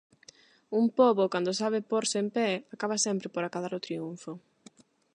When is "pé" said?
2.35-2.49